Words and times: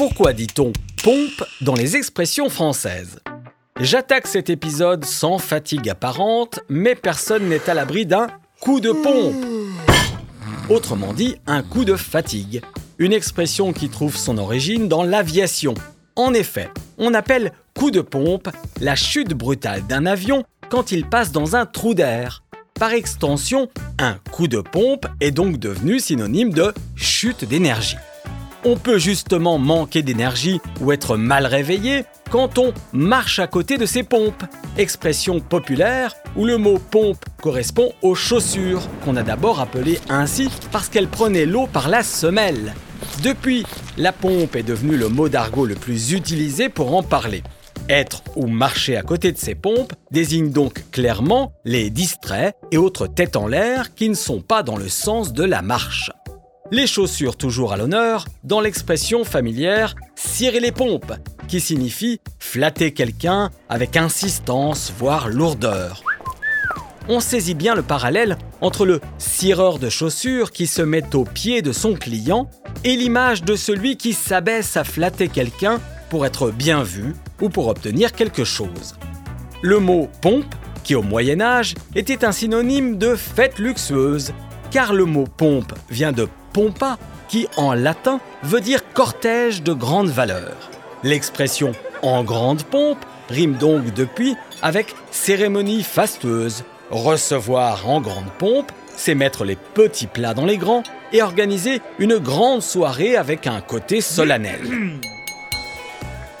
Pourquoi 0.00 0.32
dit-on 0.32 0.72
pompe 1.04 1.44
dans 1.60 1.74
les 1.74 1.94
expressions 1.94 2.48
françaises? 2.48 3.20
J'attaque 3.78 4.26
cet 4.26 4.48
épisode 4.48 5.04
sans 5.04 5.36
fatigue 5.36 5.90
apparente, 5.90 6.60
mais 6.70 6.94
personne 6.94 7.50
n'est 7.50 7.68
à 7.68 7.74
l'abri 7.74 8.06
d'un 8.06 8.28
coup 8.62 8.80
de 8.80 8.92
pompe. 8.92 9.44
Autrement 10.70 11.12
dit, 11.12 11.36
un 11.46 11.62
coup 11.62 11.84
de 11.84 11.96
fatigue. 11.96 12.62
Une 12.96 13.12
expression 13.12 13.74
qui 13.74 13.90
trouve 13.90 14.16
son 14.16 14.38
origine 14.38 14.88
dans 14.88 15.02
l'aviation. 15.02 15.74
En 16.16 16.32
effet, 16.32 16.70
on 16.96 17.12
appelle 17.12 17.52
coup 17.78 17.90
de 17.90 18.00
pompe 18.00 18.48
la 18.80 18.96
chute 18.96 19.34
brutale 19.34 19.86
d'un 19.86 20.06
avion 20.06 20.44
quand 20.70 20.92
il 20.92 21.06
passe 21.10 21.30
dans 21.30 21.56
un 21.56 21.66
trou 21.66 21.92
d'air. 21.92 22.42
Par 22.72 22.94
extension, 22.94 23.68
un 23.98 24.14
coup 24.32 24.48
de 24.48 24.62
pompe 24.62 25.04
est 25.20 25.30
donc 25.30 25.58
devenu 25.58 26.00
synonyme 26.00 26.54
de 26.54 26.72
chute 26.96 27.44
d'énergie. 27.44 27.98
On 28.64 28.76
peut 28.76 28.98
justement 28.98 29.56
manquer 29.58 30.02
d'énergie 30.02 30.60
ou 30.80 30.92
être 30.92 31.16
mal 31.16 31.46
réveillé 31.46 32.04
quand 32.30 32.58
on 32.58 32.74
marche 32.92 33.38
à 33.38 33.46
côté 33.46 33.78
de 33.78 33.86
ses 33.86 34.02
pompes, 34.02 34.44
expression 34.76 35.40
populaire 35.40 36.14
où 36.36 36.44
le 36.44 36.58
mot 36.58 36.78
pompe 36.78 37.24
correspond 37.40 37.92
aux 38.02 38.14
chaussures, 38.14 38.82
qu'on 39.04 39.16
a 39.16 39.22
d'abord 39.22 39.60
appelées 39.60 39.98
ainsi 40.10 40.50
parce 40.72 40.88
qu'elles 40.88 41.08
prenaient 41.08 41.46
l'eau 41.46 41.66
par 41.66 41.88
la 41.88 42.02
semelle. 42.02 42.74
Depuis, 43.22 43.64
la 43.96 44.12
pompe 44.12 44.54
est 44.56 44.62
devenue 44.62 44.96
le 44.96 45.08
mot 45.08 45.30
d'argot 45.30 45.64
le 45.64 45.74
plus 45.74 46.12
utilisé 46.12 46.68
pour 46.68 46.94
en 46.94 47.02
parler. 47.02 47.42
Être 47.88 48.22
ou 48.36 48.46
marcher 48.46 48.96
à 48.96 49.02
côté 49.02 49.32
de 49.32 49.38
ces 49.38 49.54
pompes 49.54 49.94
désigne 50.10 50.50
donc 50.50 50.84
clairement 50.90 51.52
les 51.64 51.88
distraits 51.88 52.54
et 52.70 52.76
autres 52.76 53.06
têtes 53.06 53.36
en 53.36 53.48
l'air 53.48 53.94
qui 53.94 54.08
ne 54.10 54.14
sont 54.14 54.42
pas 54.42 54.62
dans 54.62 54.76
le 54.76 54.88
sens 54.88 55.32
de 55.32 55.44
la 55.44 55.62
marche. 55.62 56.10
Les 56.72 56.86
chaussures 56.86 57.36
toujours 57.36 57.72
à 57.72 57.76
l'honneur 57.76 58.26
dans 58.44 58.60
l'expression 58.60 59.24
familière 59.24 59.96
cirer 60.14 60.60
les 60.60 60.70
pompes, 60.70 61.12
qui 61.48 61.58
signifie 61.60 62.20
flatter 62.38 62.92
quelqu'un 62.92 63.50
avec 63.68 63.96
insistance, 63.96 64.92
voire 64.96 65.28
lourdeur. 65.28 66.04
On 67.08 67.18
saisit 67.18 67.54
bien 67.54 67.74
le 67.74 67.82
parallèle 67.82 68.38
entre 68.60 68.86
le 68.86 69.00
cireur 69.18 69.80
de 69.80 69.88
chaussures 69.88 70.52
qui 70.52 70.68
se 70.68 70.82
met 70.82 71.16
au 71.16 71.24
pied 71.24 71.60
de 71.60 71.72
son 71.72 71.94
client 71.94 72.48
et 72.84 72.94
l'image 72.94 73.42
de 73.42 73.56
celui 73.56 73.96
qui 73.96 74.12
s'abaisse 74.12 74.76
à 74.76 74.84
flatter 74.84 75.26
quelqu'un 75.26 75.80
pour 76.08 76.24
être 76.24 76.52
bien 76.52 76.84
vu 76.84 77.16
ou 77.40 77.48
pour 77.48 77.66
obtenir 77.66 78.12
quelque 78.12 78.44
chose. 78.44 78.94
Le 79.60 79.80
mot 79.80 80.08
pompe, 80.20 80.54
qui 80.84 80.94
au 80.94 81.02
Moyen 81.02 81.40
Âge 81.40 81.74
était 81.96 82.24
un 82.24 82.32
synonyme 82.32 82.96
de 82.96 83.16
fête 83.16 83.58
luxueuse, 83.58 84.32
car 84.70 84.94
le 84.94 85.04
mot 85.04 85.24
pompe 85.24 85.72
vient 85.90 86.12
de 86.12 86.28
pompa, 86.52 86.98
qui 87.28 87.46
en 87.56 87.72
latin 87.74 88.20
veut 88.42 88.60
dire 88.60 88.80
cortège 88.92 89.62
de 89.62 89.72
grande 89.72 90.08
valeur. 90.08 90.56
L'expression 91.02 91.72
en 92.02 92.24
grande 92.24 92.62
pompe 92.64 93.04
rime 93.28 93.54
donc 93.54 93.94
depuis 93.94 94.36
avec 94.62 94.94
cérémonie 95.10 95.82
fastueuse. 95.82 96.64
Recevoir 96.90 97.88
en 97.88 98.00
grande 98.00 98.30
pompe, 98.38 98.72
c'est 98.96 99.14
mettre 99.14 99.44
les 99.44 99.56
petits 99.56 100.08
plats 100.08 100.34
dans 100.34 100.44
les 100.44 100.58
grands 100.58 100.82
et 101.12 101.22
organiser 101.22 101.80
une 101.98 102.18
grande 102.18 102.62
soirée 102.62 103.16
avec 103.16 103.46
un 103.46 103.60
côté 103.60 104.00
solennel. 104.00 104.60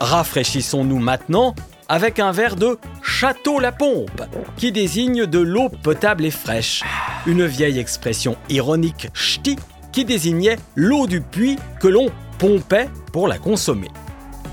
Rafraîchissons-nous 0.00 0.98
maintenant 0.98 1.54
avec 1.88 2.18
un 2.18 2.32
verre 2.32 2.56
de 2.56 2.78
Château 3.02 3.60
la 3.60 3.72
Pompe, 3.72 4.22
qui 4.56 4.72
désigne 4.72 5.26
de 5.26 5.38
l'eau 5.38 5.68
potable 5.68 6.24
et 6.24 6.30
fraîche. 6.30 6.82
Une 7.26 7.46
vieille 7.46 7.78
expression 7.78 8.36
ironique 8.48 9.08
ch'ti 9.14 9.56
qui 9.96 10.04
désignait 10.04 10.58
l'eau 10.74 11.06
du 11.06 11.22
puits 11.22 11.56
que 11.80 11.88
l'on 11.88 12.10
pompait 12.38 12.90
pour 13.14 13.28
la 13.28 13.38
consommer. 13.38 13.88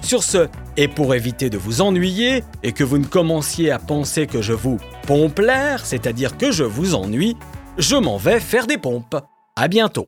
Sur 0.00 0.22
ce, 0.22 0.46
et 0.76 0.86
pour 0.86 1.16
éviter 1.16 1.50
de 1.50 1.58
vous 1.58 1.80
ennuyer 1.80 2.44
et 2.62 2.70
que 2.70 2.84
vous 2.84 2.98
ne 2.98 3.04
commenciez 3.04 3.72
à 3.72 3.80
penser 3.80 4.28
que 4.28 4.40
je 4.40 4.52
vous 4.52 4.78
pompe 5.04 5.40
l'air, 5.40 5.84
c'est-à-dire 5.84 6.38
que 6.38 6.52
je 6.52 6.62
vous 6.62 6.94
ennuie, 6.94 7.36
je 7.76 7.96
m'en 7.96 8.18
vais 8.18 8.38
faire 8.38 8.68
des 8.68 8.78
pompes. 8.78 9.16
À 9.56 9.66
bientôt. 9.66 10.06